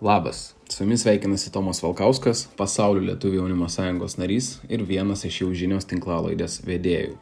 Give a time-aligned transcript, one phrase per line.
[0.00, 5.52] Labas, su jumis sveikinasi Tomas Valkauskas, Pasaulio Lietuvų jaunimo sąjungos narys ir vienas iš jau
[5.54, 7.14] žinios tinklalaidės vedėjų.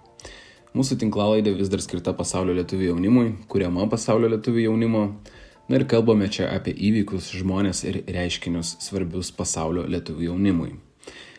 [0.72, 5.04] Mūsų tinklalaidė vis dar skirta Pasaulio Lietuvų jaunimui, kuriama Pasaulio Lietuvų jaunimo.
[5.68, 10.72] Na ir kalbame čia apie įvykius, žmonės ir reiškinius svarbius Pasaulio Lietuvų jaunimui.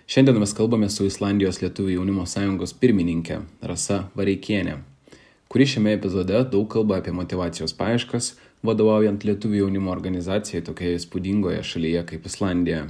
[0.05, 4.83] Šiandien mes kalbame su Islandijos Lietuvų jaunimo sąjungos pirmininkė Rasa Vareikienė,
[5.49, 12.05] kuri šiame epizode daug kalba apie motivacijos paieškas, vadovaujant lietuvių jaunimo organizacijai tokioje įspūdingoje šalyje
[12.13, 12.85] kaip Islandija,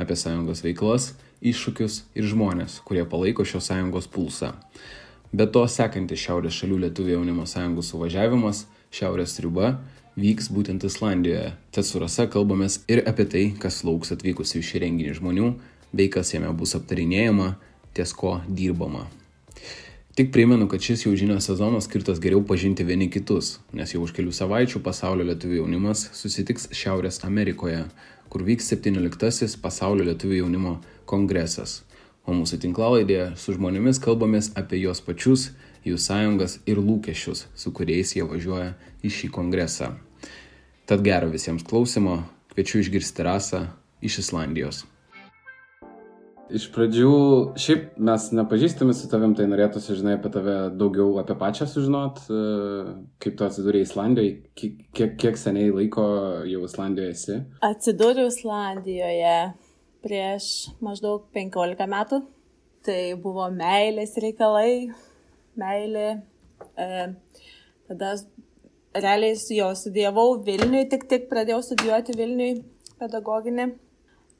[0.00, 1.12] apie sąjungos veiklas,
[1.44, 4.54] iššūkius ir žmonės, kurie palaiko šios sąjungos pulsą.
[5.30, 9.76] Be to, sekantis Šiaurės šalių lietuvių jaunimo sąjungos suvažiavimas, Šiaurės riba,
[10.18, 11.52] vyks būtent Islandijoje.
[11.70, 15.54] Tad su Rasa kalbamės ir apie tai, kas lauks atvykusių į šį renginį žmonių,
[15.94, 17.54] bei kas jame bus aptarinėjama,
[17.94, 19.06] ties ko dirbama.
[20.20, 24.10] Tik primenu, kad šis jau žinios sezonas skirtas geriau pažinti vieni kitus, nes jau už
[24.12, 27.86] kelių savaičių pasaulio lietuvių jaunimas susitiks Šiaurės Amerikoje,
[28.28, 30.74] kur vyks 17-asis pasaulio lietuvių jaunimo
[31.08, 31.78] kongresas.
[32.28, 35.54] O mūsų tinklalaidėje su žmonėmis kalbamės apie juos pačius,
[35.88, 39.94] jų sąjungas ir lūkesčius, su kuriais jie važiuoja į šį kongresą.
[40.84, 43.70] Tad gero visiems klausimo, kviečiu išgirsti rasą
[44.04, 44.84] iš Islandijos.
[46.50, 47.10] Iš pradžių,
[47.60, 52.40] šiaip mes nepažįstami su tavim, tai norėtųsi, žinai, apie tave daugiau apie pačią sužinot, e,
[53.22, 56.06] kaip tu atsidūrėjai Islandijoje, kiek, kiek seniai laiko
[56.50, 57.38] jau Islandijoje esi?
[57.66, 59.36] Atsidūriau Islandijoje
[60.04, 60.50] prieš
[60.84, 62.22] maždaug 15 metų.
[62.86, 64.88] Tai buvo meilės reikalai,
[65.60, 66.08] meilė.
[66.80, 67.10] E,
[67.90, 68.14] tada
[68.96, 72.50] realiai jo studijavau Vilniui, tik tik pradėjau studijuoti Vilniui
[73.00, 73.68] pedagoginį.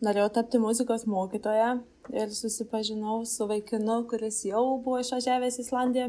[0.00, 1.74] Norėjau tapti muzikos mokytoja
[2.16, 6.06] ir susipažinau su vaikinu, kuris jau buvo išvažiavęs į Islandiją.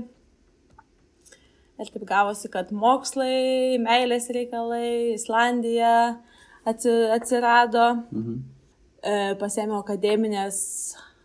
[1.82, 5.94] Ir taip gavosi, kad mokslai, meilės reikalai, Islandija
[6.64, 7.88] atsirado.
[8.14, 8.40] Mhm.
[9.02, 10.58] E, pasėmiau akademinės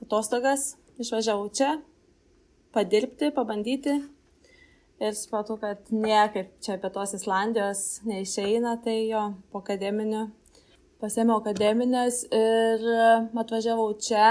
[0.00, 1.74] atostogas, išvažiavau čia,
[2.72, 3.98] padirbti, pabandyti.
[4.96, 10.24] Ir supratau, kad niekaip čia apie tos Islandijos neišeina, tai jo po akademinių.
[11.06, 12.86] Pasėmiau akademinės ir
[13.38, 14.28] atvažiavau čia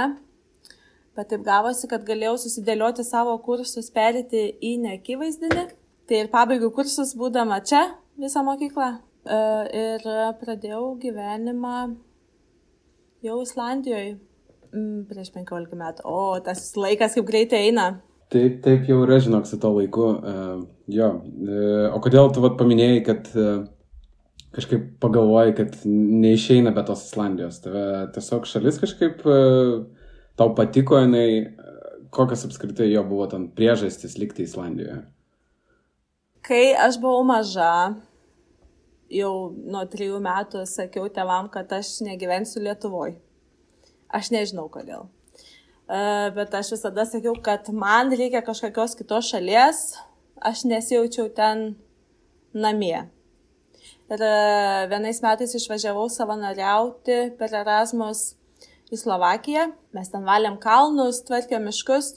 [1.15, 5.61] Bet taip gavosi, kad galėjau susidėlioti savo kursus, perėti į neakivaizdinį.
[6.05, 7.85] Tai ir pabaigiau kursus būdama čia
[8.19, 8.89] visą mokyklą.
[9.23, 9.37] E,
[9.79, 10.09] ir
[10.41, 11.77] pradėjau gyvenimą
[13.23, 14.17] jau Islandijoje
[15.07, 16.03] prieš 15 metų.
[16.03, 17.87] O tas laikas kaip greitai eina.
[18.33, 20.09] Taip, taip jau yra, žinok, su to laiku.
[20.19, 21.13] Uh, jo.
[21.23, 23.63] Uh, o kodėl tu vat paminėjai, kad uh,
[24.55, 27.59] kažkaip pagalvojai, kad neišeina be tos Islandijos?
[27.63, 27.85] Tave
[28.15, 29.83] tiesiog šalis kažkaip uh,
[30.39, 31.27] tau patiko jinai,
[32.15, 35.01] kokios apskritai jo buvo ten priežastys likti Islandijoje?
[36.45, 37.95] Kai aš buvau maža,
[39.11, 43.17] jau nuo trijų metų sakiau tevam, kad aš negyvensiu Lietuvoje.
[44.13, 45.09] Aš nežinau kodėl.
[45.85, 49.81] Uh, bet aš visada sakiau, kad man reikia kažkokios kitos šalies,
[50.41, 51.75] aš nesijaučiau ten
[52.53, 53.05] namie.
[54.05, 54.21] Ir
[54.91, 58.35] vienais metais išvažiavau savanoriauti per Erasmus
[58.93, 62.11] į Slovakiją, mes ten valėm kalnus, tvarkėm miškus.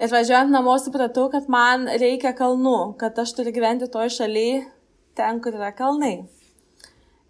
[0.00, 4.64] Ir važiuojant namo supratau, kad man reikia kalnų, kad aš turiu gyventi toj šalyje,
[5.14, 6.24] ten, kur yra kalnai.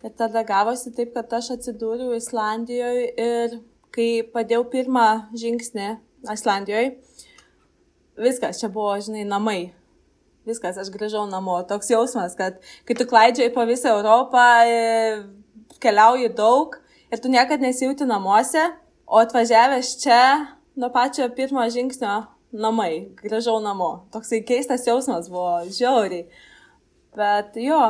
[0.01, 3.59] Ir tada gavosi taip, kad aš atsidūriau Islandijoje ir
[3.93, 5.91] kai padėjau pirmą žingsnį
[6.33, 6.95] Islandijoje,
[8.17, 9.59] viskas čia buvo, žinai, namai.
[10.49, 11.59] Viskas, aš grįžau namo.
[11.69, 15.25] Toks jausmas, kad kai tu klaidžiai po visą Europą, e,
[15.83, 16.79] keliauji daug,
[17.13, 18.63] ir tu niekad nesijauti namuose,
[19.07, 20.21] o atvažiavęs čia
[20.77, 22.15] nuo pačio pirmo žingsnio
[22.53, 24.07] namai, grįžau namo.
[24.15, 26.27] Toksai keistas jausmas buvo, žiauriai.
[27.17, 27.81] Bet jo,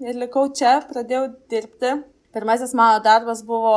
[0.00, 1.94] ir likau čia, pradėjau dirbti.
[2.34, 3.76] Pirmasis mano darbas buvo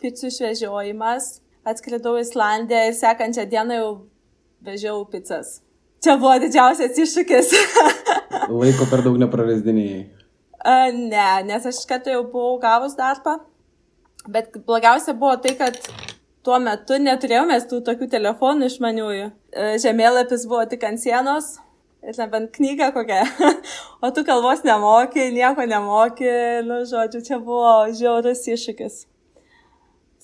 [0.00, 1.32] picų išvežiojimas.
[1.70, 3.90] Atskridau į Islandiją ir sekančią dieną jau
[4.64, 5.58] vežiau pizzas.
[6.00, 7.50] Čia buvo didžiausias iššūkis.
[8.60, 10.02] Laiko per daug neprarasdinėjai.
[10.96, 13.38] Ne, nes aš karto jau buvau gavus darbą.
[14.28, 15.76] Bet blogiausia buvo tai, kad
[16.44, 19.26] tuo metu neturėjome tų tokių telefonų išmaniųjų.
[19.84, 21.54] Žemėlapis buvo tik ant sienos
[22.00, 23.22] ir nebent knyga kokia.
[24.04, 26.30] o tu kalbos nemoki, nieko nemoki,
[26.64, 29.02] nu, žodžiu, čia buvo žiaurus iššūkis.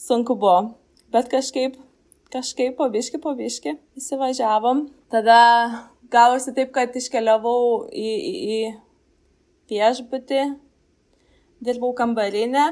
[0.07, 0.77] Sunku buvo,
[1.13, 1.77] bet kažkaip,
[2.33, 4.87] kažkaip pobiški, pobiški įsivažiavom.
[5.13, 5.39] Tada
[6.13, 8.59] gavosi taip, kad iškeliavau į, į, į
[9.73, 10.43] viešbutį,
[11.67, 12.69] dirbau kambarinę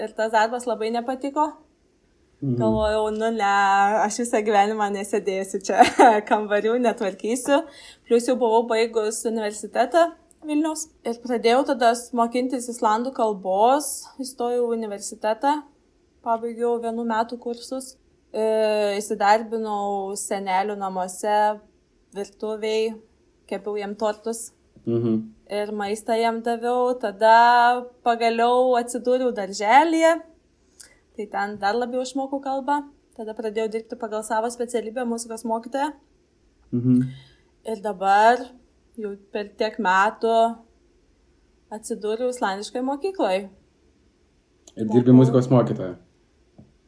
[0.00, 1.50] ir tas darbas labai nepatiko.
[2.40, 2.56] Mhm.
[2.56, 3.50] Galvojau, nu ne,
[4.00, 5.84] aš visą gyvenimą nesėdėsiu čia
[6.30, 7.60] kambarių, netvarkysiu.
[8.08, 10.08] Plius jau buvau baigus universitetą
[10.48, 10.86] Vilniaus.
[11.04, 13.90] Ir pradėjau tada mokintis islandų kalbos,
[14.24, 15.58] įstojau į universitetą,
[16.24, 17.98] pabaigiau vienų metų kursus,
[18.32, 21.60] įsidarbinau senelių namuose,
[22.14, 22.94] virtuviai,
[23.50, 24.50] kepiau jiem tortus.
[24.86, 25.16] Mhm.
[25.50, 30.14] Ir maistą jiem daviau, tada pagaliau atsidūriau darželėje,
[31.16, 32.84] tai ten dar labiau išmokau kalbą,
[33.18, 35.92] tada pradėjau dirbti pagal savo specialybę muzikos mokytoją.
[36.72, 37.02] Mhm.
[37.66, 38.46] Ir dabar
[38.96, 40.36] jau per tiek metų
[41.70, 43.50] atsidūriau islandiškai mokyklai.
[44.78, 45.98] Ir dirbi muzikos mokytoja.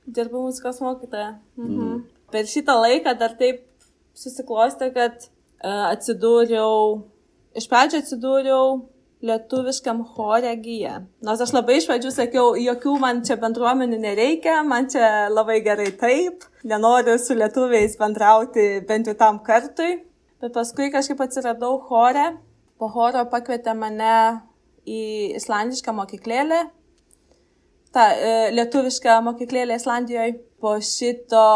[0.06, 1.36] Dirbu muzikos mokytoja.
[1.56, 1.82] Mhm.
[1.82, 2.00] Mm.
[2.32, 3.66] Per šitą laiką dar taip
[4.16, 7.02] susiklostė, kad uh, atsidūriau,
[7.58, 8.80] iš pradžio atsidūriau
[9.22, 10.94] lietuviškam chore gyje.
[11.22, 15.92] Nors aš labai iš pradžių sakiau, jokių man čia bendruomenių nereikia, man čia labai gerai
[15.98, 20.00] taip, nenoriu su lietuviais bendrauti bent jau tam kartui.
[20.42, 22.32] Bet paskui kažkaip atsiradau chore.
[22.80, 24.14] Po choro pakvietė mane
[24.82, 25.02] į
[25.38, 26.64] islandišką mokyklėlę.
[27.92, 30.38] Ta e, lietuviška mokyklėlė Islandijoje.
[30.62, 31.46] Po šito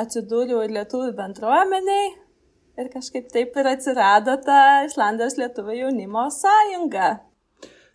[0.00, 2.06] atsidūriau ir lietuvių bendruomeniai.
[2.80, 7.12] Ir kažkaip taip ir atsirado ta Islandijos lietuvių jaunimo sąjunga.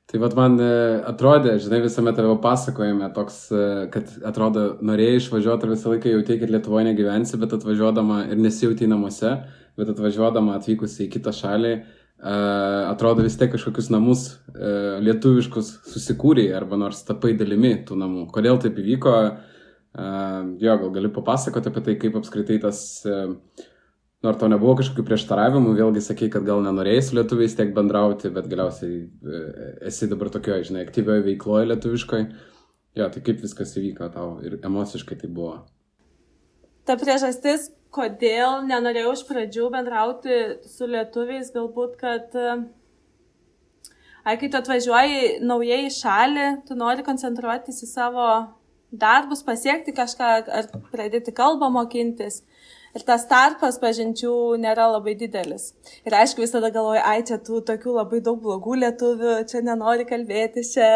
[0.09, 0.69] Tai vad man e,
[1.05, 6.39] atrodė, žinai, visame tavo pasakojime toks, e, kad atrodo, norėjai išvažiuoti ir visą laiką jautėjai,
[6.41, 9.35] kad Lietuvoje negyvensi, bet atvažiuodama ir nesijautai namuose,
[9.77, 14.25] bet atvažiuodama atvykusi į kitą šalį, e, atrodo vis tiek kažkokius namus
[15.05, 18.25] lietuviškus susikūrė arba nors tapai dalimi tų namų.
[18.35, 19.15] Kodėl taip įvyko?
[20.59, 22.81] Jo, gal gali papasakoti apie tai, kaip apskritai tas
[24.19, 28.49] Nors to nebuvo kažkokių prieštaravimų, vėlgi sakai, kad gal nenorėjai su lietuviais tiek bendrauti, bet
[28.51, 29.43] galiausiai e,
[29.87, 32.25] esi dabar tokioje, žinai, aktyvioje veikloje lietuviškoje.
[32.99, 35.53] Jo, tai kaip viskas įvyko tau ir emociškai tai buvo?
[36.89, 42.33] Ta priežastis, kodėl nenorėjau iš pradžių bendrauti su lietuviais, galbūt, kad
[44.25, 48.25] ai, kai tu atvažiuoji naujai į šalį, tu nori koncentruotis į savo
[48.89, 52.41] darbus, pasiekti kažką ar pradėti kalbą mokintis.
[52.97, 54.33] Ir tas tarpas pažinčių
[54.65, 55.69] nėra labai didelis.
[56.09, 60.65] Ir aišku, visada galvoju, ai, čia tų tokių labai daug blogų lietuvių, čia nenori kalbėti,
[60.73, 60.89] čia.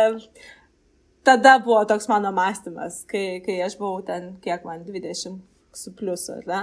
[1.21, 6.39] Tada buvo toks mano mąstymas, kai, kai aš buvau ten, kiek man, 20 su pliusu,
[6.39, 6.61] ar ne?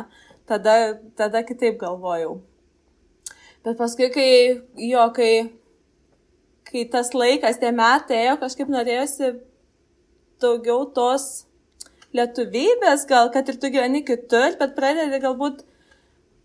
[0.51, 0.77] Tada,
[1.19, 2.41] tada kitaip galvojau.
[3.65, 4.31] Bet paskui, kai
[4.89, 5.33] jo, kai,
[6.71, 9.35] kai tas laikas, tie metai ėjo, kažkaip norėjusi
[10.41, 11.45] daugiau tos
[12.17, 15.61] lietuvybės, gal kad ir tu gyveni kitur, bet pradedi galbūt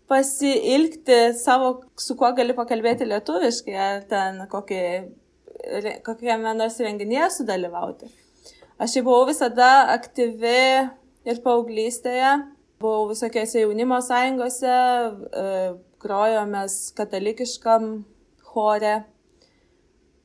[0.06, 4.82] pasilgti savo, su kuo gali pakalbėti lietuviškai, ar ten kokį,
[6.06, 8.10] kokiame nors renginėje sudalyvauti.
[8.78, 10.60] Aš jau buvau visada aktyvi
[11.26, 12.34] ir paauglystėje,
[12.82, 15.48] buvau visokiose jaunimo sąjungose, e,
[16.02, 17.90] grojomės katalikiškam
[18.52, 18.96] chore.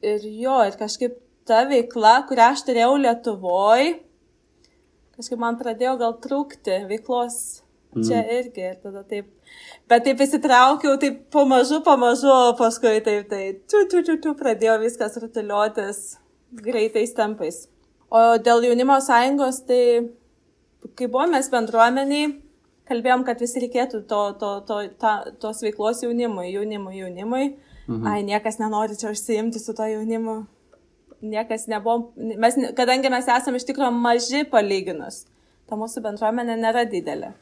[0.02, 4.00] Ir jo, ir kažkaip ta veikla, kurią aš turėjau Lietuvoje,
[5.18, 7.62] kažkaip man pradėjo gal trūkti veiklos
[7.92, 8.32] čia mm.
[8.40, 9.28] irgi ir tada taip.
[9.92, 15.18] Bet taip įsitraukiau, taip pamažu, pamažu, paskui taip, tai tu, tu, tu, tu, pradėjo viskas
[15.20, 16.02] rutuliotis
[16.64, 17.66] greitais tempais.
[18.12, 19.84] O dėl jaunimo sąjungos, tai
[20.96, 22.32] kai buvome mes bendruomeniai,
[22.90, 27.46] kalbėjom, kad vis reikėtų to, to, to, ta, tos veiklos jaunimui, jaunimui, jaunimui.
[27.88, 28.08] Mhm.
[28.08, 30.42] Ai, niekas nenori čia užsiimti su to jaunimu
[31.22, 35.26] niekas nebuvo, mes, kadangi mes esame iš tikrųjų maži palyginus,
[35.70, 37.34] ta mūsų bendruomenė nėra didelė.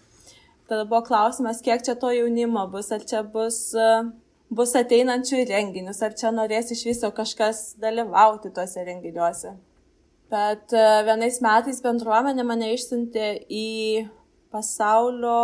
[0.69, 3.71] Tada buvo klausimas, kiek čia to jaunimo bus, ar čia bus,
[4.53, 9.55] bus ateinančių į renginius, ar čia norės iš viso kažkas dalyvauti tuose renginiuose.
[10.29, 14.07] Bet e, vienais metais bendruomenė mane išsiuntė į
[14.53, 15.39] pasaulio,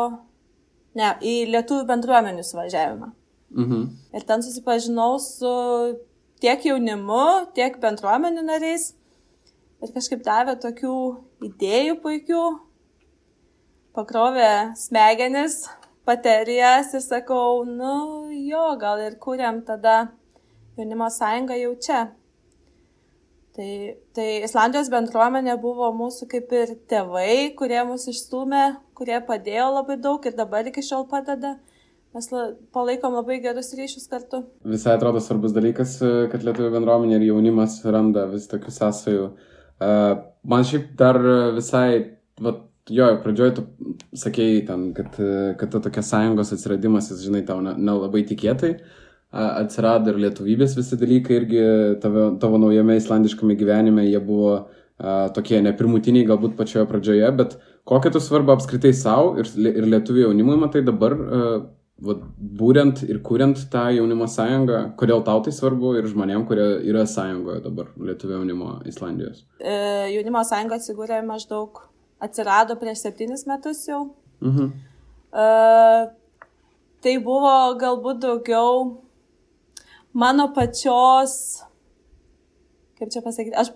[0.98, 3.10] ne, į lietuvių bendruomenių suvažiavimą.
[3.56, 3.88] Mhm.
[4.18, 5.54] Ir ten susipažinau su
[6.44, 8.92] tiek jaunimu, tiek bendruomenių nariais.
[9.84, 10.96] Ir kažkaip davė tokių
[11.50, 12.44] idėjų puikių,
[13.96, 15.64] pakrovė smegenis,
[16.08, 20.12] baterijas ir sakau, nu jo, gal ir kūrėm tada
[20.78, 22.02] jaunimo sąjungą jau čia.
[23.56, 23.70] Tai,
[24.12, 28.66] tai Islandijos bendruomenė buvo mūsų kaip ir tėvai, kurie mus išstumė,
[28.98, 31.56] kurie padėjo labai daug ir dabar iki šiol padeda
[32.16, 32.44] mes la,
[32.76, 34.44] palaikom labai gerus ryšius kartu.
[34.76, 35.98] Visai atrodo svarbus dalykas,
[36.32, 39.26] kad lietuvių bendruomenė ir jaunimas randa vis tokių sąsajų.
[40.48, 41.20] Man šiaip dar
[41.58, 41.88] visai,
[42.40, 42.56] va,
[42.88, 43.66] jo, pradžioj tu
[44.16, 45.20] sakėjai ten, kad,
[45.60, 48.72] kad ta tokia sąjungos atsiradimas, jis, žinai, tau nelabai ne tikėtai
[49.36, 51.62] atsirado ir lietuvybės visi dalykai irgi
[52.04, 57.58] tavo, tavo naujame islandiškame gyvenime, jie buvo uh, tokie nepirmutiniai galbūt pačioje pradžioje, bet
[57.90, 61.58] kokią tu svarbą apskritai savo ir, ir lietuvių jaunimui matai dabar uh,
[62.04, 62.24] vat,
[62.60, 67.64] būrent ir kuriant tą jaunimo sąjungą, kodėl tau tai svarbu ir žmonėm, kurie yra sąjungoje
[67.64, 69.46] dabar, Lietuvio jaunimo Islandijos?
[69.60, 69.78] E,
[70.16, 71.86] jaunimo sąjunga atsigūrė maždaug,
[72.24, 74.04] atsirado prieš septynis metus jau.
[74.44, 74.72] Mhm.
[75.32, 75.48] E,
[77.06, 78.86] tai buvo galbūt daugiau
[80.16, 81.34] mano pačios,
[83.00, 83.74] kaip čia pasakyti, aš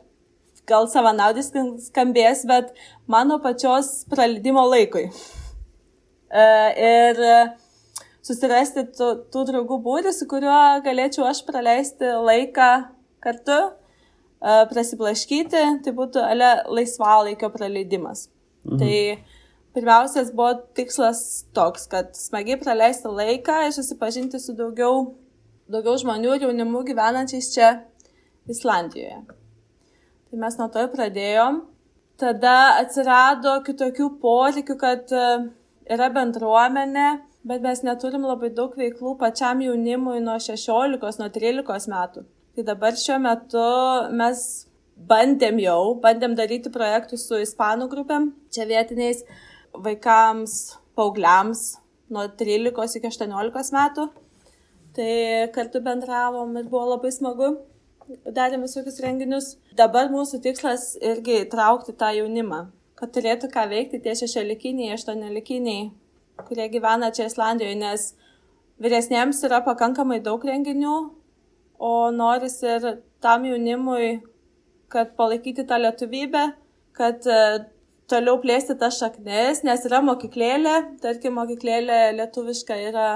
[0.70, 1.52] gal savanaudis
[1.90, 2.72] skambės, bet
[3.10, 5.10] mano pačios praleidimo laikui.
[6.30, 6.46] E,
[6.86, 7.20] ir
[8.26, 12.70] susirasti tų, tų draugų būdį, su kuriuo galėčiau aš praleisti laiką
[13.24, 13.80] kartu, uh,
[14.40, 18.28] prasiblaškyti, tai būtų ale laisvalaikio praleidimas.
[18.66, 18.80] Mhm.
[18.80, 18.96] Tai
[19.76, 25.14] pirmiausias buvo tikslas toks, kad smagiai praleisti laiką ir susipažinti su daugiau,
[25.70, 27.70] daugiau žmonių ir jaunimų gyvenančiais čia
[28.50, 29.20] Islandijoje.
[30.30, 31.64] Tai mes nuo to ir pradėjom.
[32.20, 35.14] Tada atsirado kitokių poreikių, kad
[35.90, 37.10] yra bendruomenė,
[37.48, 42.26] bet mes neturim labai daug veiklų pačiam jaunimui nuo 16, nuo 13 metų.
[42.56, 43.66] Tai dabar šiuo metu
[44.20, 44.44] mes
[45.10, 49.24] bandėm jau, bandėm daryti projektus su ispanų grupėm, čia vietiniais
[49.74, 50.58] vaikams,
[51.00, 51.78] paaugliams
[52.12, 54.10] nuo 13 iki 18 metų.
[55.00, 55.14] Tai
[55.56, 57.54] kartu bendravom ir buvo labai smagu,
[58.36, 59.54] darėm visokius renginius.
[59.80, 62.66] Dabar mūsų tikslas irgi traukti tą jaunimą,
[63.00, 65.88] kad turėtų ką veikti tie šešiolikiniai, aštuoniolikiniai
[66.48, 68.14] kurie gyvena čia Islandijoje, nes
[68.82, 70.96] vyresniems yra pakankamai daug renginių,
[71.80, 72.88] o noris ir
[73.24, 74.20] tam jaunimui,
[74.92, 76.46] kad palaikyti tą lietuvybę,
[76.98, 77.42] kad e,
[78.10, 83.10] toliau plėsti tas šaknis, nes yra mokyklėlė, tarkim, mokyklėlė lietuviška yra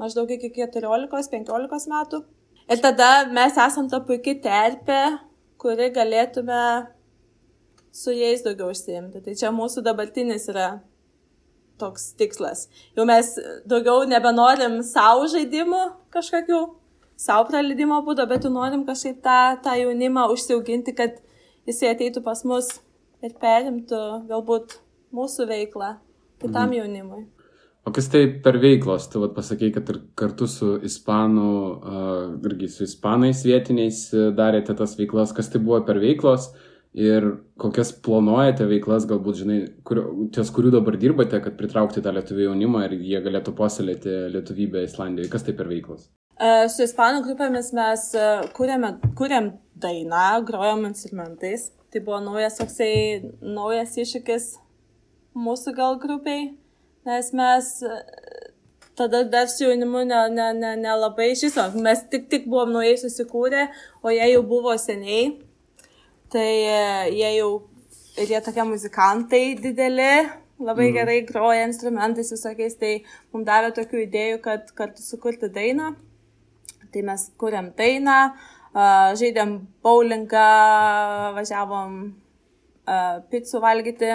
[0.00, 2.22] maždaug iki 14-15 metų.
[2.66, 5.00] Ir tada mes esam ta puikia terpė,
[5.60, 6.62] kuri galėtume
[7.94, 9.22] su jais daugiau užsiimti.
[9.24, 10.80] Tai čia mūsų dabartinis yra
[11.80, 12.66] toks tikslas.
[12.96, 13.30] Jau mes
[13.68, 15.82] daugiau nebenorim savo žaidimų
[16.14, 16.60] kažkokių,
[17.20, 21.20] savo praleidimo būdo, bet jau norim kažkaip tą, tą jaunimą užsiauginti, kad
[21.68, 22.72] jisai ateitų pas mus
[23.24, 24.78] ir perimtų galbūt
[25.16, 25.96] mūsų veiklą
[26.42, 26.78] kitam mhm.
[26.80, 27.24] jaunimui.
[27.86, 29.06] O kas tai per veiklos?
[29.12, 34.96] Tu vat, pasakai, kad ir kartu su ispanų, uh, irgi su ispanais vietiniais darėte tas
[34.98, 35.34] veiklas.
[35.36, 36.50] Kas tai buvo per veiklos?
[36.96, 37.28] Ir
[37.60, 40.00] kokias planuojate veiklas, galbūt, žinai, kur,
[40.32, 45.30] ties kurių dabar dirbate, kad pritraukti tą lietuvių jaunimą ir jie galėtų puoselėti lietuvybę Islandijoje.
[45.30, 46.08] Kas tai per veiklos?
[46.36, 51.70] Uh, su ispanų grupėmis mes uh, kūrėme, kūrėm dainą, grojom instrumentais.
[51.92, 52.92] Tai buvo naujas toksai,
[53.44, 54.48] naujas iššūkis
[55.36, 56.48] mūsų gal grupiai,
[57.06, 57.98] nes mes uh,
[58.98, 60.76] tada dar su jaunimu nelabai ne, ne,
[61.24, 63.68] ne iš viso, mes tik, tik buvom naujai susikūrę,
[64.02, 65.36] o jie jau buvo seniai
[66.28, 67.50] Tai e, jie jau,
[68.18, 70.26] ir jie tokie muzikantai dideli,
[70.58, 70.96] labai mm.
[70.96, 72.90] gerai groja instrumentais visokiais, tai
[73.30, 75.92] mums davė tokių idėjų, kad kartu sukurti dainą.
[76.90, 78.16] Tai mes kuriam dainą,
[79.20, 80.46] žaidėm bowlingą,
[81.36, 81.96] važiavom
[83.30, 84.12] pizzų valgyti,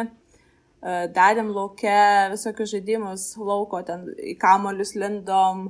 [0.82, 5.70] darėm laukia visokius žaidimus, lauko ten į kamolius lindom,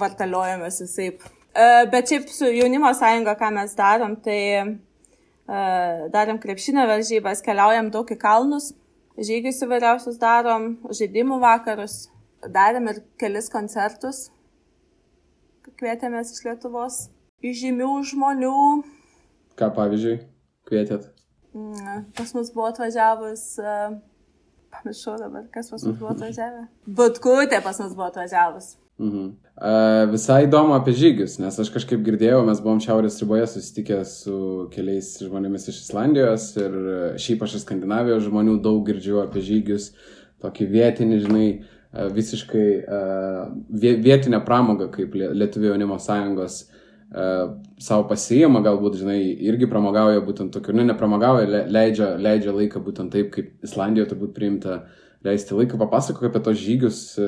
[0.00, 1.26] vartaliojomės visaip.
[1.92, 4.78] Bet šiaip su jaunimo sąjunga, ką mes darom, tai
[6.14, 8.70] darėm krepšinio varžybas, keliaujam daug į kalnus,
[9.20, 12.06] žygius įvairiausius darom, žaidimų vakarus,
[12.40, 14.30] darėm ir kelis koncertus,
[15.76, 17.02] kvietėmės iš Lietuvos,
[17.44, 18.56] įžymių žmonių.
[19.60, 20.22] Ką pavyzdžiui,
[20.70, 21.10] kvietėt?
[21.52, 23.44] Mm, pas mus buvo atvažiavus,
[24.72, 26.66] pamiršau dabar, kas pas mus buvo atvažiavę.
[26.86, 28.76] Butkutė pas mus buvo atvažiavus.
[29.02, 29.30] Mhm.
[29.62, 34.36] Uh, visai įdomu apie žygius, nes aš kažkaip girdėjau, mes buvom Šiaurės riboje susitikę su
[34.72, 36.76] keliais žmonėmis iš Islandijos ir
[37.20, 39.90] šiaip aš iš Skandinavijos žmonių daug girdžiu apie žygius,
[40.44, 46.62] tokį vietinį, žinai, uh, visiškai uh, vietinę pramogą, kaip Lietuvio jaunimo sąjungos
[47.12, 53.32] savo pasijama, galbūt, žinai, irgi pramogauja būtent tokiu, ne, nepramogauja, leidžia, leidžia laiką būtent taip,
[53.34, 54.78] kaip Islandijoje turbūt priimta
[55.24, 55.78] leisti laiką.
[55.80, 57.26] Papasakok apie tos žygius, e,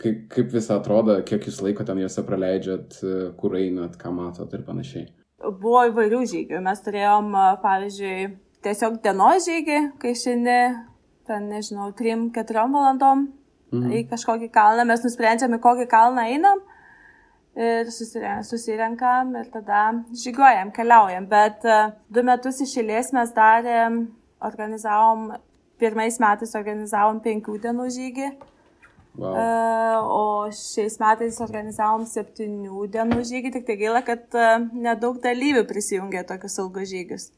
[0.00, 4.54] kaip, kaip visą atrodo, kiek jūs laiko ten juose praleidžiat, e, kur einat, ką matot
[4.54, 5.06] ir panašiai.
[5.42, 6.62] Buvo įvairių žygių.
[6.64, 8.16] Mes turėjom, e, pavyzdžiui,
[8.64, 10.82] tiesiog dienos žygį, kai šiandien,
[11.26, 13.28] ten, nežinau, 3-4 valandom
[13.72, 13.90] mhm.
[13.92, 16.64] į kažkokį kalną, mes nusprendžiame, kokį kalną einam
[17.56, 19.82] ir susirenkam ir tada
[20.16, 21.28] žygiuojam, keliaujam.
[21.28, 21.64] Bet
[22.08, 24.06] du metus išėlės mes darėm,
[24.42, 25.32] organizavom
[25.82, 28.28] pirmais metais organizavom penkių dienų žygį,
[29.18, 30.06] wow.
[30.06, 34.38] o šiais metais organizavom septynių dienų žygį, tik tai gaila, kad
[34.72, 37.30] nedaug dalyvių prisijungė tokius ilgus žygius,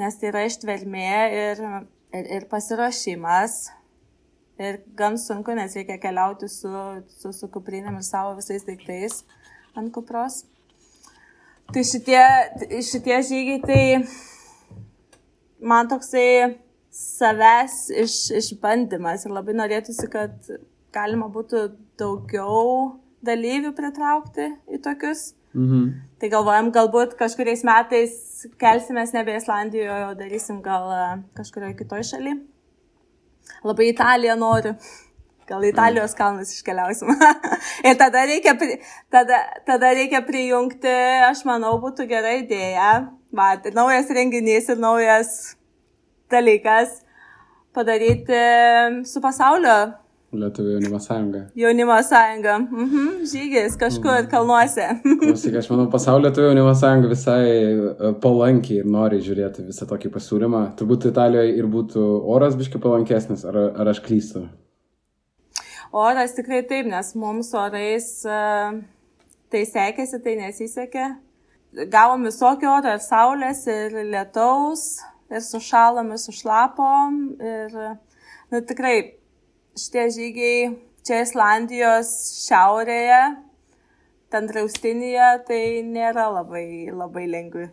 [0.00, 1.62] nes tai yra ištvermė ir,
[2.12, 3.62] ir, ir pasiruošimas.
[4.62, 6.70] Ir gan sunku, nes reikia keliauti su,
[7.18, 9.22] su, su kuprinėm ir savo visais daiktais
[9.78, 10.42] ant kupros.
[11.72, 12.20] Tai šitie,
[12.84, 13.82] šitie žygiai, tai
[15.62, 16.58] man toksai
[16.92, 20.50] savęs iš, išbandymas ir labai norėtųsi, kad
[20.92, 21.68] galima būtų
[22.00, 25.32] daugiau dalyvių pritraukti į tokius.
[25.52, 25.88] Mhm.
[26.20, 28.14] Tai galvojam, galbūt kažkuriais metais
[28.60, 31.02] kelsimės nebe Islandijoje, o darysim gal e,
[31.36, 32.38] kažkurioje kitoje šalyje.
[33.64, 34.74] Labai Italiją noriu.
[35.48, 37.10] Gal Italijos kalnus iškeliausim.
[37.88, 38.78] ir tada reikia, pri,
[39.12, 40.92] tada, tada reikia prijungti,
[41.28, 42.92] aš manau, būtų gera idėja.
[43.34, 45.32] Va, tai naujas renginys ir naujas
[46.32, 47.00] dalykas
[47.72, 48.38] padaryti
[49.08, 50.01] su pasaulio
[50.32, 51.40] Lietuvų jaunimo sąjunga.
[51.60, 52.54] Jaunimo sąjunga.
[52.56, 54.30] Mhm, žygis kažkur mhm.
[54.32, 54.86] kalnuose.
[55.20, 60.12] Klausyk, aš manau, pasaulio Lietuvų jaunimo sąjunga visai e, palankiai ir nori žiūrėti visą tokį
[60.16, 60.62] pasiūlymą.
[60.80, 64.46] Turbūt Italijoje ir būtų oras biškai palankesnis, ar, ar aš klystu?
[65.92, 68.42] Oras tikrai taip, nes mums orais e,
[69.52, 71.14] tai sekėsi, tai nesisekė.
[71.92, 77.26] Gavom visokio oro ir saulės, ir lietaus, ir sušalom, ir sušlapom.
[77.40, 77.82] Ir,
[78.52, 78.96] nu, tikrai
[79.78, 80.72] šitie žygiai
[81.06, 82.10] čia Islandijos
[82.46, 83.20] šiaurėje,
[84.32, 87.68] ten draustinėje, tai nėra labai, labai lengvi.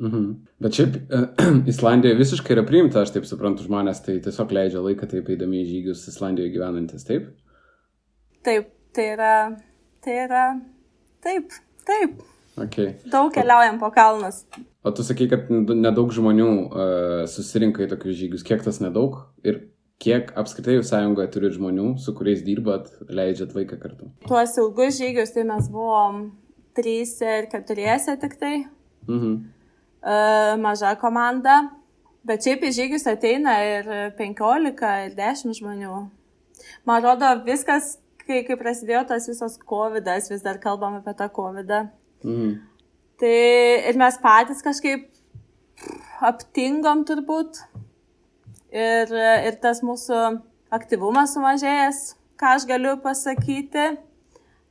[0.00, 0.28] Mhm.
[0.64, 0.96] Bet šiaip
[1.72, 5.68] Islandija visiškai yra priimta, aš taip suprantu, žmonės tai tiesiog leidžia laiką taip eidami į
[5.74, 7.28] žygius Islandijoje gyvenantis, taip?
[8.46, 9.34] Taip, tai yra,
[10.04, 10.44] tai yra,
[11.24, 11.52] taip,
[11.88, 12.22] taip.
[12.60, 12.94] Okay.
[13.08, 14.42] Daug keliaujam po kalnus.
[14.84, 18.44] O tu sakai, kad nedaug žmonių uh, susirinka į tokius žygius.
[18.44, 19.20] Kiek tas nedaug?
[19.44, 19.62] Ir
[20.00, 24.06] Kiek apskritai jūs sąjungoje turit žmonių, su kuriais dirbat, leidžiat laiką kartu?
[24.24, 26.22] Tuos ilgus žygius tai mes buvom
[26.78, 28.54] trys ir keturiese tik tai.
[29.08, 29.34] Mhm.
[30.00, 31.58] Uh, maža komanda.
[32.24, 35.98] Bet šiaip į žygius ateina ir 15, ir 10 žmonių.
[36.88, 41.76] Man atrodo, viskas, kai, kai prasidėjo tas visas COVID, vis dar kalbam apie tą COVID.
[42.24, 42.56] Mhm.
[43.20, 43.36] Tai
[43.92, 45.10] ir mes patys kažkaip
[46.24, 47.60] aptingom turbūt
[48.72, 49.12] ir,
[49.46, 50.20] ir tas mūsų
[50.74, 52.00] aktyvumas sumažėjęs,
[52.40, 53.92] ką aš galiu pasakyti.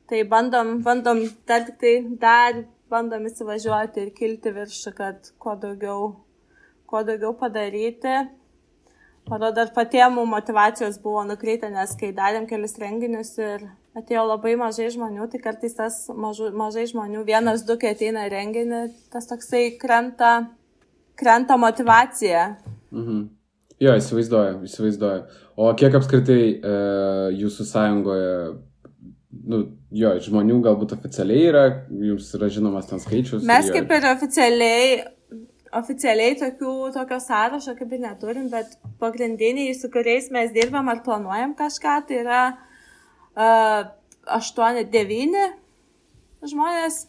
[0.09, 6.09] Tai bandom, bandom dar tik tai dar bandom įsivažiuoti ir kilti viršų, kad kuo daugiau,
[6.89, 8.15] kuo daugiau padaryti.
[9.29, 13.67] Manau, dar patėmų motivacijos buvo nukreipta, nes kai darėm kelis renginius ir
[13.99, 18.87] atėjo labai mažai žmonių, tai kartais tas mažu, mažai žmonių, vienas, du, kai ateina renginį,
[19.13, 20.47] tas toksai krenta,
[21.19, 22.55] krenta motivacija.
[22.89, 23.27] Mhm.
[23.79, 25.21] Jo, įsivaizduoju, įsivaizduoju.
[25.59, 26.71] O kiek apskritai e,
[27.39, 28.33] jūsų sąjungoje,
[29.51, 29.59] nu,
[29.95, 31.63] jo, žmonių galbūt oficialiai yra,
[32.09, 33.45] jums yra žinomas ten skaičius?
[33.47, 34.89] Mes kaip ir oficialiai,
[35.79, 41.55] oficialiai tokių, tokio sąrašo kaip ir neturim, bet pagrindiniai, su kuriais mes dirbam ar planuojam
[41.55, 43.87] kažką, tai yra uh,
[44.27, 45.47] 8-9
[46.51, 47.05] žmonės.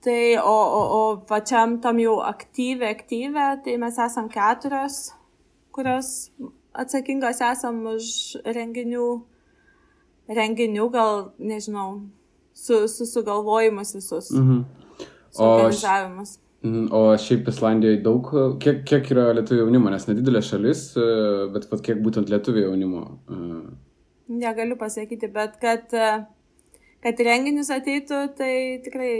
[0.00, 5.10] Tai o, o, o pačiam tam jau aktyvė, aktyvė, tai mes esam keturios
[5.74, 6.30] kurios
[6.76, 8.10] atsakingos esam už
[8.46, 9.06] renginių,
[10.30, 12.02] renginių gal, nežinau,
[12.54, 14.30] su, su sugalvojimus visus.
[14.34, 14.62] Mhm.
[15.38, 16.38] O, organizavimus.
[16.62, 21.06] Mhm, o šiaip Islandijoje daug, kiek, kiek yra lietuvių jaunimo, nes nedidelė šalis, e,
[21.54, 23.04] bet pat kiek būtent lietuvių jaunimo?
[23.30, 23.38] E?
[24.42, 26.10] Negaliu pasakyti, bet kad, e,
[27.06, 28.52] kad renginius ateitų, tai
[28.84, 29.14] tikrai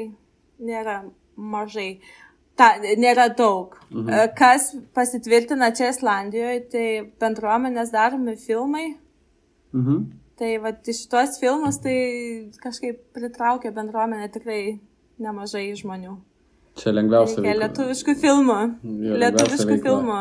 [0.60, 0.98] nėra
[1.40, 2.00] mažai
[2.60, 2.70] ta,
[3.00, 3.76] nėra daug.
[3.90, 4.08] Mhm.
[4.12, 6.86] E, kas pasitvirtina čia Islandijoje, tai
[7.22, 8.86] bendruomenės daromi filmai.
[9.76, 10.00] Mhm.
[10.40, 11.96] Tai va, iš tuos filmus tai
[12.62, 14.60] kažkaip pritraukia bendruomenė tikrai
[15.20, 16.14] nemažai žmonių.
[16.80, 17.42] Čia lengviausia.
[17.42, 18.60] Reikia lietuviškų filmų.
[19.04, 20.20] Jo, lietuviškų filmų.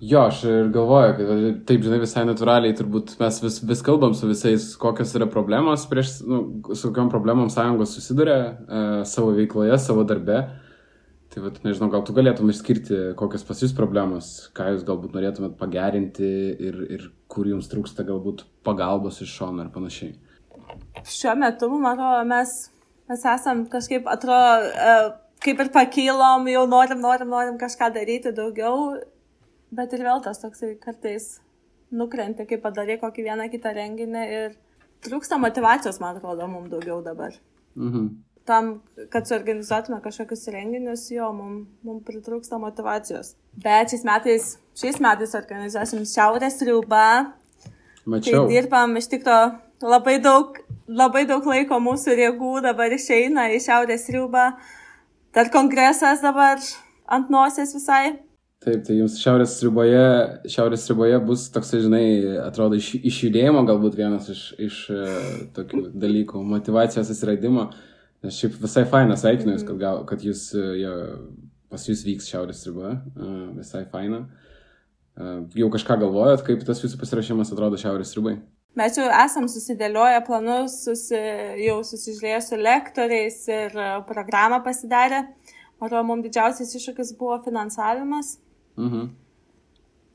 [0.00, 4.30] Jo, aš ir galvoju, kad taip, žinai, visai natūraliai turbūt mes vis, vis kalbam su
[4.30, 6.38] visais, kokios yra problemos, prieš, nu,
[6.72, 10.40] su kokiam problemom sąjungos susiduria e, savo veikloje, savo darbe.
[11.30, 15.52] Tai vat, nežinau, gal tu galėtum išskirti, kokios pas jūs problemos, ką jūs galbūt norėtumėt
[15.60, 16.26] pagerinti
[16.58, 20.16] ir, ir kur jums trūksta galbūt pagalbos iš šono ir panašiai.
[21.06, 22.54] Šiuo metu, man atrodo, mes,
[23.12, 24.96] mes esam kažkaip, atrodo, e,
[25.46, 28.96] kaip ir pakylom, jau norim, norim, norim kažką daryti daugiau,
[29.70, 31.36] bet ir vėl tas toksai kartais
[31.94, 34.58] nukrenti, kai padarai kokį vieną kitą renginį ir
[35.06, 37.38] trūksta motivacijos, man atrodo, mums daugiau dabar.
[37.78, 38.10] Mhm
[38.50, 38.70] tam,
[39.12, 43.34] kad suorganizuotume kažkokius renginius, jo, mums mum pritrūksta motivacijos.
[43.62, 47.06] Bet šiais metais, šiais metais organizuosim Šiaurės riubą.
[48.10, 48.44] Mačiau.
[48.44, 50.58] Tai dirbam iš tikrųjų labai daug,
[50.88, 54.50] labai daug laiko mūsų jėgų dabar išeina į Šiaurės riubą.
[55.34, 56.58] Dar kongresas dabar
[57.06, 58.18] ant nosies visai.
[58.60, 60.00] Taip, tai jums šiaurės riboje,
[60.52, 62.02] šiaurės riboje bus toks, žinai,
[62.42, 65.14] atrodo, iš, iš judėjimo galbūt vienas iš, iš uh,
[65.56, 67.70] tokių dalykų, motivacijos atsiradimo.
[68.24, 70.94] Nes šiaip visai faina, sveikinu jūs, kad, gal, kad jūs, uh, jo,
[71.72, 74.24] pas jūs vyks šiaurės riba, uh, visai faina.
[75.20, 78.36] Uh, jau kažką galvojot, kaip tas jūsų pasirašymas atrodo šiaurės ribai?
[78.78, 81.18] Mes jau esam susidėlioję planus, susi,
[81.58, 83.74] jau susižiūrėję su lektoriais ir
[84.06, 85.24] programą pasidarę.
[85.80, 88.36] Manau, mums didžiausias iššūkis buvo finansavimas.
[88.78, 89.08] Mhm.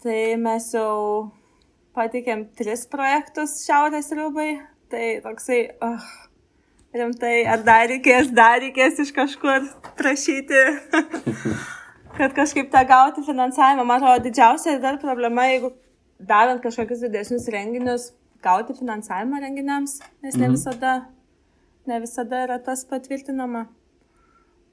[0.05, 1.31] Tai mes jau
[1.97, 4.49] pateikėm tris projektus Šiaurės rūbai.
[4.93, 6.09] Tai toksai, oh,
[6.95, 9.67] rimtai, ar dar reikės, dar reikės iš kažkur
[9.99, 10.61] prašyti,
[12.19, 13.85] kad kažkaip tą gauti finansavimą.
[13.85, 15.73] Man atrodo, didžiausia dar problema, jeigu
[16.19, 18.11] darant kažkokius didesnius renginius,
[18.45, 20.55] gauti finansavimą renginiams, nes ne mhm.
[20.57, 20.93] visada,
[21.89, 23.65] ne visada yra tas patvirtinama.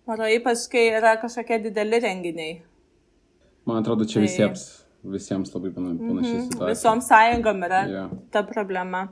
[0.08, 2.54] Manau, ypač kai yra kažkokie dideli renginiai.
[3.68, 4.26] Man atrodo, čia tai...
[4.26, 4.64] visiems,
[5.06, 6.48] visiems labai panašiai mm -hmm.
[6.50, 6.74] situacija.
[6.74, 8.10] Visom sąjungom yra yeah.
[8.30, 9.08] ta problema.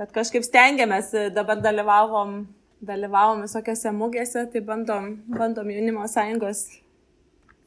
[0.00, 2.42] Bet kažkaip stengiamės, dabar dalyvavom,
[2.82, 6.64] dalyvavom visokiose mūgėse, tai bandom, bandom jaunimo sąjungos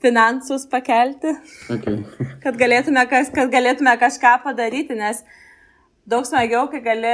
[0.04, 1.32] finansus pakelti,
[1.72, 2.02] okay.
[2.44, 5.22] kad, galėtume, kas, kad galėtume kažką padaryti, nes
[6.10, 7.14] daug smagiau, kai gali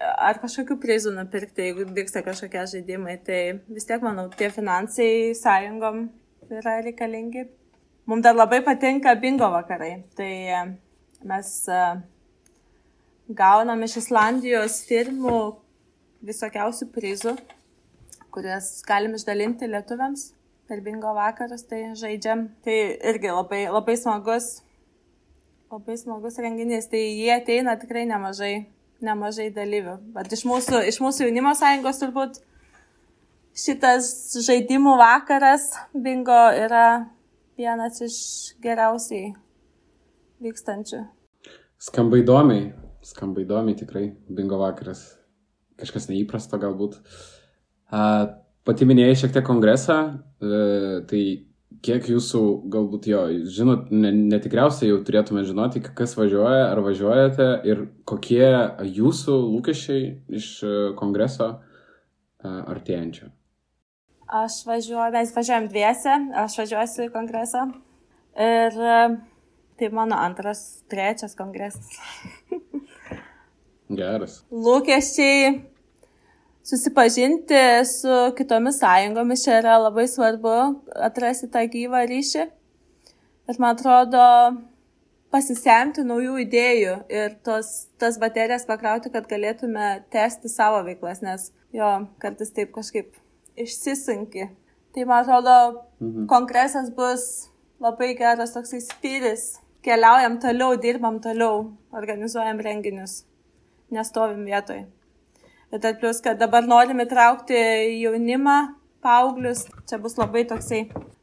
[0.00, 6.06] ar kažkokių prizų nupirkti, jeigu vyksta kažkokie žaidimai, tai vis tiek, manau, tie finansai sąjungom
[6.58, 7.46] yra reikalingi.
[8.06, 9.92] Mums dar labai patinka bingo vakarai.
[10.18, 10.62] Tai e,
[11.28, 11.82] mes e,
[13.28, 15.38] gaunam iš Islandijos firmų
[16.26, 17.36] visokiausių prizų,
[18.34, 20.30] kurias galim išdalinti lietuviams
[20.68, 22.46] per bingo vakarus, tai žaidžiam.
[22.64, 22.76] Tai
[23.12, 24.62] irgi labai, labai smagus,
[25.72, 26.88] labai smagus renginys.
[26.90, 28.54] Tai jie ateina tikrai nemažai,
[29.04, 29.98] nemažai dalyvių.
[30.14, 32.40] Bet iš mūsų, iš mūsų jaunimo sąjungos turbūt
[33.52, 34.12] šitas
[34.46, 37.10] žaidimų vakaras bingo yra
[37.58, 38.16] vienas iš
[38.64, 39.34] geriausiai
[40.42, 41.02] vykstančių.
[41.82, 42.70] Skamba įdomiai,
[43.02, 45.04] skamba įdomiai tikrai, bingo vakaras.
[45.80, 46.98] Kažkas neįprasto galbūt.
[48.62, 49.96] Pati minėjai šiek tiek kongresą,
[50.38, 50.58] e,
[51.10, 51.22] tai
[51.82, 58.46] kiek jūsų galbūt jo, žinot, netikriausiai jau turėtume žinoti, kas važiuoja, ar važiuojate ir kokie
[58.86, 60.04] jūsų lūkesčiai
[60.38, 61.56] iš e, kongreso
[62.42, 63.32] artėjančio.
[64.32, 67.66] Aš važiuoju, mes važiuojam dviese, aš važiuosiu į kongresą.
[68.40, 68.78] Ir
[69.78, 71.98] tai mano antras, trečias kongresas.
[73.98, 74.40] Geras.
[74.50, 75.52] Lūkesčiai
[76.64, 80.56] susipažinti su kitomis sąjungomis čia yra labai svarbu
[81.08, 82.44] atrasti tą gyvą ryšį.
[83.50, 84.26] Ir man atrodo,
[85.32, 91.88] pasisemti naujų idėjų ir tos, tas baterijas pakrauti, kad galėtume tęsti savo veiklas, nes jo
[92.22, 93.16] kartais taip kažkaip
[93.58, 94.50] išsisunki.
[94.92, 95.56] Tai man atrodo,
[96.02, 96.28] mhm.
[96.30, 97.26] kongresas bus
[97.82, 99.56] labai geras toksai spyris.
[99.82, 103.24] Keliaujam toliau, dirbam toliau, organizuojam renginius,
[103.94, 104.84] nestovim vietoj.
[105.72, 107.56] Ir dar plus, kad dabar norime traukti
[108.02, 108.56] jaunimą,
[109.02, 110.82] paauglius, čia bus labai toksai,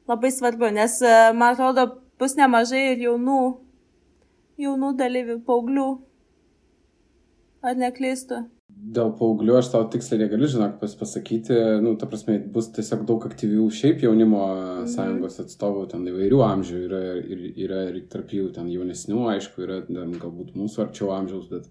[0.09, 0.99] labai svarbu, nes
[1.37, 1.85] man atrodo,
[2.19, 3.41] bus nemažai ir jaunų,
[4.59, 5.89] jaunų dalyvių, paauglių.
[7.59, 8.39] Ar neklystu?
[8.69, 13.25] Dėl paauglių aš tau tiksliai negaliu, žinok, pas, pasakyti, nu, ta prasme, bus tiesiog daug
[13.27, 14.89] aktyvių šiaip jaunimo mm.
[14.93, 19.81] sąjungos atstovų, ten įvairių amžių, yra, ir, yra ir tarp jų ten jaunesnių, aišku, yra
[19.87, 21.69] ten, galbūt mūsų arčiau amžiaus, bet...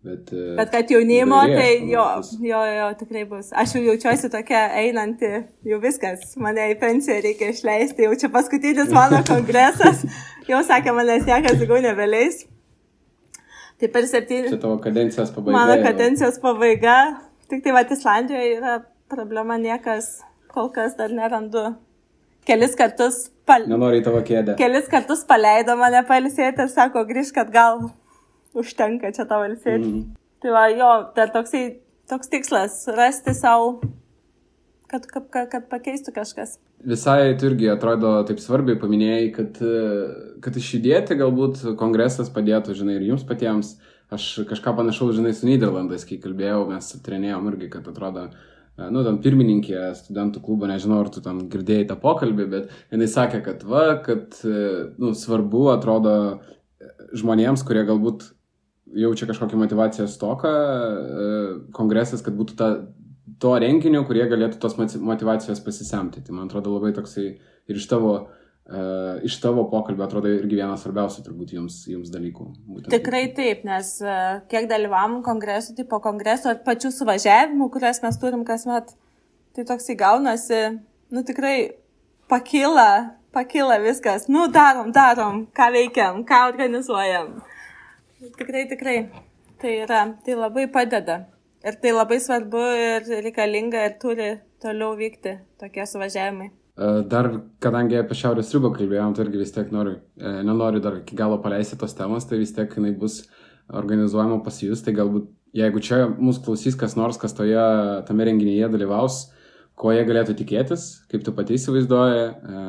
[0.00, 2.04] Bet, e, bet kad jaunimo, darės, tai jo,
[2.48, 3.50] jo, jo, tikrai bus.
[3.52, 5.28] Aš jau jaučiuosi tokia einanti,
[5.68, 10.06] jau viskas, mane į pensiją reikia išleisti, jau čia paskutinis mano kongresas,
[10.48, 12.46] jau sakė, manęs niekas daugiau nebeleis.
[13.80, 14.48] Tai per septynis.
[14.54, 15.56] Čia tavo kadencijos pabaiga.
[15.58, 16.96] Mano kadencijos pabaiga.
[17.52, 18.74] Tik tai va, Islandijoje yra
[19.12, 20.10] problema, niekas
[20.52, 21.74] kol kas dar nerandu.
[22.48, 23.68] Kelis kartus, pal...
[23.68, 24.56] Nenori tavo kėdę.
[24.60, 27.90] Kelis kartus paleido mane palisėti ir sako, grįžk, kad gal
[28.56, 29.86] užtenka čia tavo ilsėti.
[29.86, 30.04] Mm.
[30.40, 31.64] Tai va, jo, tai toksai,
[32.10, 33.80] toks tikslas- rasti savo
[34.90, 36.56] kad, kad, kad, kad pakeistų kažkas.
[36.86, 39.58] Visai tu irgi atrodo taip svarbiai paminėjai, kad,
[40.42, 43.76] kad išjudėti galbūt kongresas padėtų, žinai, ir jums patiems.
[44.10, 48.24] Aš kažką panašaus, žinai, su Niderlandais, kai kalbėjau, mes aptarinėjom irgi, kad atrodo,
[48.80, 53.38] nu, ten pirmininkė studentų klubo, nežinau, ar tu ten girdėjai tą pokalbį, bet jinai sakė,
[53.46, 56.16] kad va, kad, nu, svarbu atrodo
[57.14, 58.32] žmonėms, kurie galbūt
[58.96, 60.50] jaučia kažkokią motivacijos stoką,
[61.76, 62.70] kongresas, kad būtų ta
[63.40, 66.22] to renginio, kurie galėtų tos motivacijos pasisemti.
[66.24, 70.84] Tai man atrodo labai toksai ir iš tavo, uh, iš tavo pokalbio atrodo irgi vienas
[70.84, 72.48] svarbiausių turbūt jums, jums dalykų.
[72.66, 72.90] Būtent.
[72.92, 78.20] Tikrai taip, nes uh, kiek dalyvavom kongresų, tai po kongreso ir pačių suvažiavimų, kurias mes
[78.20, 78.92] turim kasmet,
[79.56, 80.60] tai toksai gaunasi,
[81.14, 81.56] nu tikrai
[82.30, 82.90] pakyla
[83.30, 87.36] pakyla viskas, nu darom, darom, ką veikiam, ką organizuojam.
[88.20, 89.10] Tikrai, tikrai.
[89.60, 91.22] Tai yra, tai labai padeda.
[91.64, 94.30] Ir tai labai svarbu ir reikalinga ir turi
[94.60, 96.50] toliau vykti tokie suvažiavimai.
[96.50, 97.30] E, dar,
[97.64, 101.40] kadangi apie Šiaurės ribą kalbėjom, tai irgi vis tiek noriu, e, nenoriu dar iki galo
[101.40, 103.22] paleisti tos temos, tai vis tiek jinai bus
[103.80, 107.60] organizuojama pas jūs, tai galbūt jeigu čia mūsų klausys kas nors, kas toje,
[108.08, 109.22] tame renginyje dalyvaus,
[109.80, 112.64] ko jie galėtų tikėtis, kaip tu pati įsivaizduoji, e,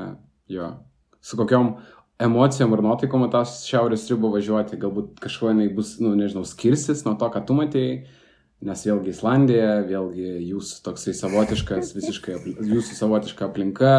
[0.56, 0.76] jo,
[1.22, 1.76] su kokiom
[2.21, 7.15] emocijom ir nuotaikom tą šiaurės ribą važiuoti, galbūt kažkuo jinai bus, nu, nežinau, skirsis nuo
[7.19, 8.01] to, ką tu matėjai,
[8.67, 12.38] nes vėlgi Islandija, vėlgi jūsų toksai savotiškas, visiškai
[12.69, 13.93] jūsų savotiška aplinka,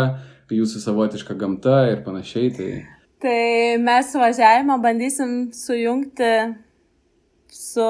[0.53, 2.53] jūsų savotiška gamta ir panašiai.
[2.57, 2.69] Tai,
[3.25, 3.39] tai
[3.83, 6.33] mes važiavimą bandysim sujungti
[7.53, 7.89] su,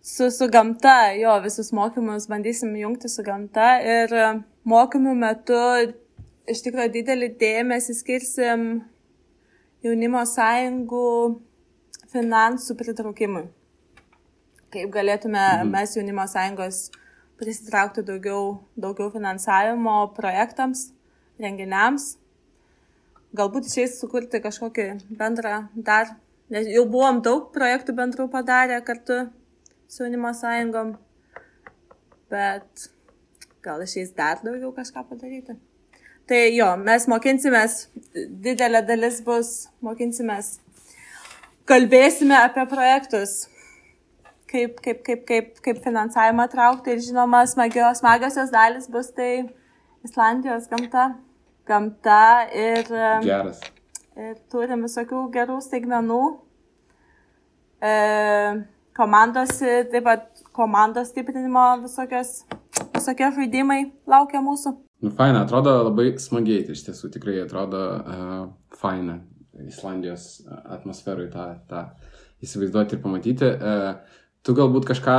[0.00, 4.16] su, su gamta, jo, visus mokymus bandysim jungti su gamta ir
[4.66, 5.62] mokymų metu
[6.50, 8.66] iš tikrųjų didelį dėmesį skirsim
[9.84, 11.06] jaunimo sąjungų
[12.12, 13.46] finansų pritraukimui.
[14.74, 15.72] Kaip galėtume mhm.
[15.74, 16.86] mes jaunimo sąjungos
[17.40, 20.90] prisitraukti daugiau, daugiau finansavimo projektams,
[21.42, 22.14] renginiams.
[23.36, 24.86] Galbūt išeis sukurti kažkokį
[25.18, 26.14] bendrą dar,
[26.52, 29.26] nes jau buvom daug projektų bendrų padarę kartu
[29.90, 30.94] su jaunimo sąjungom,
[32.32, 32.88] bet
[33.66, 35.58] gal išeis dar daugiau kažką padaryti.
[36.26, 37.74] Tai jo, mes mokinsimės,
[38.42, 39.50] didelė dalis bus
[39.84, 40.56] mokinsimės,
[41.70, 43.44] kalbėsime apie projektus,
[44.50, 49.46] kaip, kaip, kaip, kaip, kaip finansavimą traukti ir žinoma, smagios, smagiosios dalis bus tai
[50.06, 51.04] Islandijos gamta,
[51.66, 52.18] gamta
[52.50, 52.90] ir,
[53.22, 53.62] Geras.
[54.18, 56.20] ir turim visokių gerų staigmenų.
[57.86, 57.94] E,
[58.98, 62.40] komandos, taip pat komandos stiprinimo visokios,
[62.94, 64.74] visokie žaidimai laukia mūsų.
[65.04, 68.36] Nu, faina, atrodo labai smagiai, tai iš tiesų tikrai atrodo uh,
[68.80, 69.20] faina
[69.66, 71.82] Islandijos atmosferui tą, tą
[72.44, 73.50] įsivaizduoti ir pamatyti.
[73.56, 75.18] Uh, tu galbūt kažką,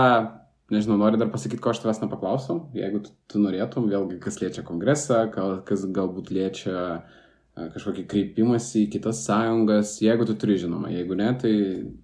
[0.73, 4.65] nežinau, nori dar pasakyti, ko aš tavęs nepaklausom, jeigu tu, tu norėtum, vėlgi, kas liečia
[4.65, 7.21] kongresą, kas galbūt liečia uh,
[7.57, 11.53] kažkokį kreipimąsi į kitas sąjungas, jeigu tu turi žinoma, jeigu ne, tai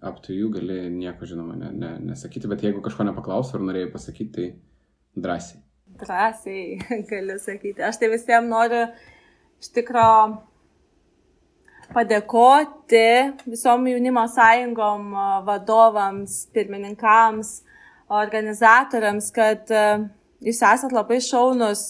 [0.05, 3.93] up to you gali nieko žinoma ne, ne, nesakyti, bet jeigu kažko nepaklausiu ar norėjai
[3.93, 5.62] pasakyti, tai drąsiai
[5.99, 6.79] drąsiai
[7.09, 7.83] galiu sakyti.
[7.83, 8.85] Aš tai visiems noriu
[9.61, 10.07] iš tikro
[11.93, 13.05] padėkoti
[13.45, 15.11] visom jaunimo sąjungom,
[15.47, 17.53] vadovams, pirmininkams,
[18.13, 19.69] organizatoriams, kad
[20.43, 21.83] jūs esat labai šaunus.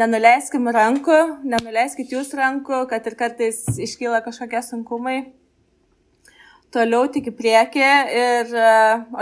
[0.00, 1.18] Nenuleiskim rankų,
[1.50, 5.18] nenuleiskit jūs rankų, kad ir kartais iškyla kažkokie sunkumai
[6.74, 7.86] toliau tik į priekį
[8.20, 8.72] ir e,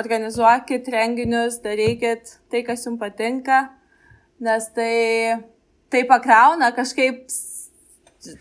[0.00, 3.64] organizuokit renginius, darykit tai, kas jums patinka,
[4.44, 5.38] nes tai,
[5.92, 7.24] tai pakrauna kažkaip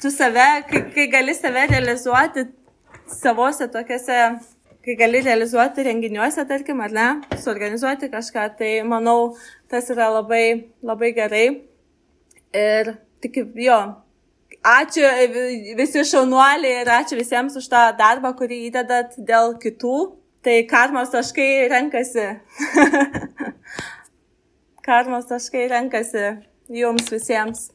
[0.02, 2.48] tu save, kai, kai gali save realizuoti
[3.08, 4.20] savose tokiuose,
[4.86, 7.08] kai gali realizuoti renginiuose, tarkim, ar ne,
[7.44, 9.36] suorganizuoti kažką, tai manau,
[9.72, 11.48] tas yra labai, labai gerai.
[12.56, 13.80] Ir tik jo,
[14.66, 15.10] ačiū
[15.78, 19.98] visi šaunuoliai ir ačiū visiems už tą darbą, kurį įdedat dėl kitų.
[20.46, 22.28] Tai karmos taškai renkasi.
[24.88, 26.28] karmos taškai renkasi
[26.72, 27.68] jums visiems.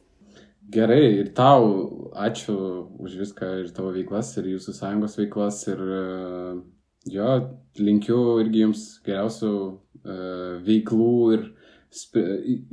[0.72, 1.66] Gerai, ir tau
[2.16, 2.54] ačiū
[3.02, 5.82] už viską ir tavo veiklas, ir jūsų sąjungos veiklas, ir
[7.12, 7.32] jo,
[7.82, 11.44] linkiu irgi jums geriausių uh, veiklų ir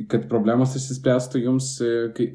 [0.07, 1.73] kad problemos išsispręstų jums,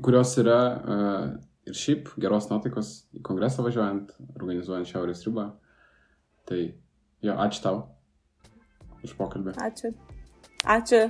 [0.05, 1.23] kurios yra uh,
[1.69, 5.47] ir šiaip geros nuotaikos į kongresą važiuojant, organizuojant Šiaurės ribą.
[6.49, 6.61] Tai
[7.25, 7.81] jo, ačiū tau
[9.05, 9.57] už pokalbį.
[9.61, 9.93] Ačiū.
[10.65, 11.01] Ačiū,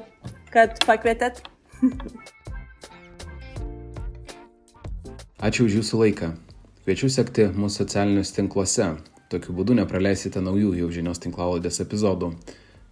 [0.55, 1.43] kad pakvietėt.
[5.47, 6.33] ačiū už jūsų laiką.
[6.85, 8.90] Kviečiu sekti mūsų socialiniuose tinkluose.
[9.33, 12.35] Tokiu būdu nepraleisite naujų jau žinios tinklaladės epizodų,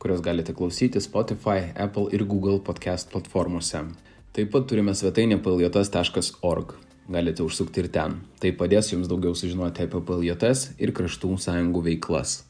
[0.03, 3.85] kurios galite klausyti Spotify, Apple ir Google podcast platformose.
[4.33, 8.19] Taip pat turime svetainę paljotas.org galite užsukti ir ten.
[8.41, 12.43] Tai padės jums daugiau sužinoti apie PLJS ir kraštų sąjungų veiklas.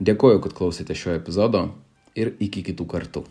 [0.00, 1.68] Dėkoju, kad klausėte šio epizodo
[2.18, 3.24] ir iki kitų kartų.